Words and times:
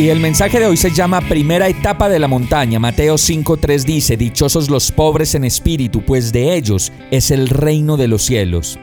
Y 0.00 0.08
el 0.08 0.18
mensaje 0.18 0.58
de 0.58 0.64
hoy 0.64 0.78
se 0.78 0.92
llama 0.92 1.20
Primera 1.20 1.68
etapa 1.68 2.08
de 2.08 2.18
la 2.18 2.26
montaña. 2.26 2.78
Mateo 2.78 3.16
5.3 3.16 3.84
dice, 3.84 4.16
Dichosos 4.16 4.70
los 4.70 4.90
pobres 4.90 5.34
en 5.34 5.44
espíritu, 5.44 6.00
pues 6.00 6.32
de 6.32 6.56
ellos 6.56 6.90
es 7.10 7.30
el 7.30 7.50
reino 7.50 7.98
de 7.98 8.08
los 8.08 8.22
cielos. 8.22 8.78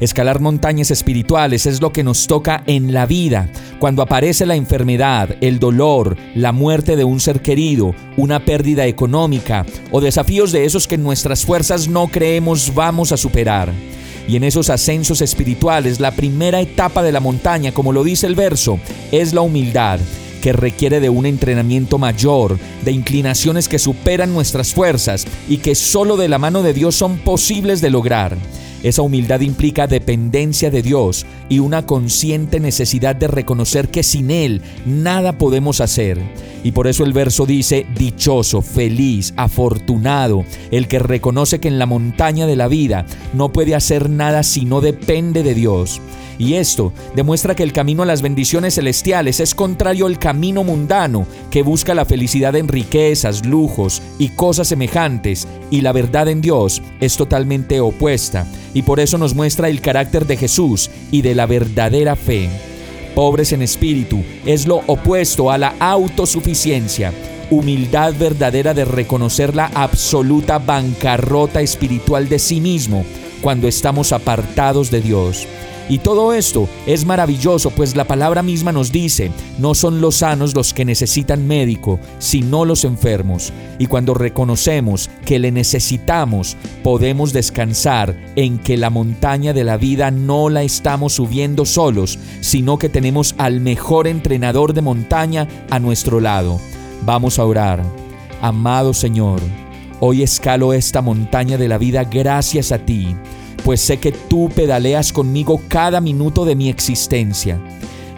Escalar 0.00 0.40
montañas 0.40 0.90
espirituales 0.90 1.66
es 1.66 1.82
lo 1.82 1.92
que 1.92 2.02
nos 2.02 2.26
toca 2.26 2.62
en 2.66 2.94
la 2.94 3.04
vida. 3.04 3.50
Cuando 3.80 4.00
aparece 4.00 4.46
la 4.46 4.56
enfermedad, 4.56 5.36
el 5.42 5.58
dolor, 5.58 6.16
la 6.34 6.52
muerte 6.52 6.96
de 6.96 7.04
un 7.04 7.20
ser 7.20 7.42
querido, 7.42 7.94
una 8.16 8.42
pérdida 8.42 8.86
económica 8.86 9.66
o 9.90 10.00
desafíos 10.00 10.52
de 10.52 10.64
esos 10.64 10.88
que 10.88 10.96
nuestras 10.96 11.44
fuerzas 11.44 11.86
no 11.86 12.08
creemos 12.08 12.74
vamos 12.74 13.12
a 13.12 13.18
superar. 13.18 13.70
Y 14.26 14.36
en 14.36 14.44
esos 14.44 14.70
ascensos 14.70 15.20
espirituales, 15.20 16.00
la 16.00 16.12
primera 16.12 16.62
etapa 16.62 17.02
de 17.02 17.12
la 17.12 17.20
montaña, 17.20 17.72
como 17.72 17.92
lo 17.92 18.02
dice 18.02 18.26
el 18.26 18.36
verso, 18.36 18.80
es 19.10 19.34
la 19.34 19.42
humildad 19.42 20.00
que 20.42 20.52
requiere 20.52 21.00
de 21.00 21.08
un 21.08 21.24
entrenamiento 21.24 21.96
mayor, 21.96 22.58
de 22.84 22.92
inclinaciones 22.92 23.68
que 23.68 23.78
superan 23.78 24.34
nuestras 24.34 24.74
fuerzas 24.74 25.24
y 25.48 25.58
que 25.58 25.74
solo 25.74 26.18
de 26.18 26.28
la 26.28 26.38
mano 26.38 26.62
de 26.62 26.74
Dios 26.74 26.96
son 26.96 27.16
posibles 27.18 27.80
de 27.80 27.90
lograr. 27.90 28.36
Esa 28.82 29.02
humildad 29.02 29.40
implica 29.40 29.86
dependencia 29.86 30.70
de 30.70 30.82
Dios 30.82 31.24
y 31.48 31.60
una 31.60 31.86
consciente 31.86 32.58
necesidad 32.58 33.14
de 33.14 33.28
reconocer 33.28 33.88
que 33.88 34.02
sin 34.02 34.32
Él 34.32 34.60
nada 34.84 35.38
podemos 35.38 35.80
hacer. 35.80 36.18
Y 36.64 36.72
por 36.72 36.86
eso 36.86 37.04
el 37.04 37.12
verso 37.12 37.46
dice, 37.46 37.86
dichoso, 37.96 38.62
feliz, 38.62 39.34
afortunado, 39.36 40.44
el 40.70 40.88
que 40.88 40.98
reconoce 40.98 41.58
que 41.58 41.68
en 41.68 41.78
la 41.78 41.86
montaña 41.86 42.46
de 42.46 42.56
la 42.56 42.68
vida 42.68 43.04
no 43.34 43.52
puede 43.52 43.74
hacer 43.74 44.08
nada 44.08 44.42
si 44.42 44.64
no 44.64 44.80
depende 44.80 45.42
de 45.42 45.54
Dios. 45.54 46.00
Y 46.38 46.54
esto 46.54 46.92
demuestra 47.14 47.54
que 47.54 47.62
el 47.62 47.72
camino 47.72 48.02
a 48.02 48.06
las 48.06 48.22
bendiciones 48.22 48.74
celestiales 48.74 49.38
es 49.40 49.54
contrario 49.54 50.06
al 50.06 50.18
camino 50.18 50.64
mundano, 50.64 51.26
que 51.50 51.62
busca 51.62 51.94
la 51.94 52.04
felicidad 52.04 52.56
en 52.56 52.68
riquezas, 52.68 53.46
lujos 53.46 54.02
y 54.18 54.30
cosas 54.30 54.68
semejantes, 54.68 55.46
y 55.70 55.82
la 55.82 55.92
verdad 55.92 56.28
en 56.28 56.40
Dios 56.40 56.82
es 57.00 57.16
totalmente 57.16 57.80
opuesta, 57.80 58.46
y 58.74 58.82
por 58.82 58.98
eso 58.98 59.18
nos 59.18 59.34
muestra 59.34 59.68
el 59.68 59.80
carácter 59.80 60.26
de 60.26 60.36
Jesús 60.36 60.90
y 61.10 61.22
de 61.22 61.34
la 61.34 61.46
verdadera 61.46 62.16
fe. 62.16 62.71
Pobres 63.14 63.52
en 63.52 63.60
espíritu 63.60 64.22
es 64.46 64.66
lo 64.66 64.76
opuesto 64.86 65.50
a 65.50 65.58
la 65.58 65.74
autosuficiencia, 65.78 67.12
humildad 67.50 68.14
verdadera 68.18 68.72
de 68.72 68.86
reconocer 68.86 69.54
la 69.54 69.66
absoluta 69.66 70.58
bancarrota 70.58 71.60
espiritual 71.60 72.28
de 72.30 72.38
sí 72.38 72.60
mismo 72.60 73.04
cuando 73.42 73.68
estamos 73.68 74.12
apartados 74.12 74.90
de 74.90 75.02
Dios. 75.02 75.46
Y 75.88 75.98
todo 75.98 76.32
esto 76.32 76.68
es 76.86 77.04
maravilloso, 77.04 77.70
pues 77.70 77.96
la 77.96 78.04
palabra 78.04 78.42
misma 78.42 78.72
nos 78.72 78.92
dice, 78.92 79.30
no 79.58 79.74
son 79.74 80.00
los 80.00 80.16
sanos 80.16 80.54
los 80.54 80.72
que 80.72 80.84
necesitan 80.84 81.46
médico, 81.46 81.98
sino 82.18 82.64
los 82.64 82.84
enfermos. 82.84 83.52
Y 83.78 83.86
cuando 83.86 84.14
reconocemos 84.14 85.10
que 85.24 85.38
le 85.38 85.50
necesitamos, 85.50 86.56
podemos 86.82 87.32
descansar 87.32 88.16
en 88.36 88.58
que 88.58 88.76
la 88.76 88.90
montaña 88.90 89.52
de 89.52 89.64
la 89.64 89.76
vida 89.76 90.10
no 90.10 90.48
la 90.48 90.62
estamos 90.62 91.14
subiendo 91.14 91.64
solos, 91.64 92.18
sino 92.40 92.78
que 92.78 92.88
tenemos 92.88 93.34
al 93.38 93.60
mejor 93.60 94.06
entrenador 94.06 94.72
de 94.74 94.82
montaña 94.82 95.48
a 95.70 95.78
nuestro 95.78 96.20
lado. 96.20 96.60
Vamos 97.04 97.38
a 97.38 97.44
orar. 97.44 97.82
Amado 98.40 98.94
Señor, 98.94 99.40
hoy 100.00 100.22
escalo 100.22 100.72
esta 100.72 101.02
montaña 101.02 101.58
de 101.58 101.68
la 101.68 101.78
vida 101.78 102.04
gracias 102.04 102.72
a 102.72 102.78
ti 102.78 103.16
pues 103.64 103.80
sé 103.80 103.98
que 103.98 104.12
tú 104.12 104.50
pedaleas 104.54 105.12
conmigo 105.12 105.60
cada 105.68 106.00
minuto 106.00 106.44
de 106.44 106.56
mi 106.56 106.68
existencia. 106.68 107.60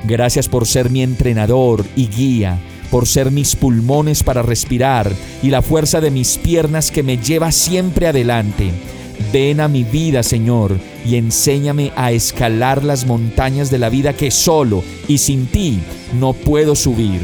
Gracias 0.05 0.49
por 0.49 0.67
ser 0.67 0.91
mi 0.91 1.03
entrenador 1.03 1.85
y 1.97 2.09
guía, 2.09 2.59
por 2.91 3.07
ser 3.07 3.31
mis 3.31 3.57
pulmones 3.57 4.23
para 4.23 4.43
respirar 4.43 5.11
y 5.43 5.51
la 5.51 5.63
fuerza 5.63 6.01
de 6.01 6.11
mis 6.11 6.39
piernas 6.39 6.91
que 6.91 7.03
me 7.03 7.19
lleva 7.19 7.53
siempre 7.53 8.07
adelante. 8.07 8.71
Ven 9.33 9.61
a 9.61 9.69
mi 9.69 9.85
vida, 9.85 10.23
Señor, 10.23 10.79
y 11.07 11.17
enséñame 11.17 11.93
a 11.97 12.13
escalar 12.13 12.85
las 12.85 13.07
montañas 13.07 13.71
de 13.71 13.79
la 13.79 13.89
vida 13.89 14.13
que 14.13 14.31
solo 14.31 14.83
y 15.09 15.19
sin 15.19 15.47
ti 15.47 15.79
no 16.19 16.33
puedo 16.33 16.75
subir. 16.75 17.21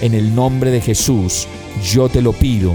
En 0.00 0.14
el 0.14 0.34
nombre 0.34 0.70
de 0.70 0.80
Jesús, 0.80 1.46
yo 1.84 2.08
te 2.08 2.22
lo 2.22 2.32
pido. 2.32 2.74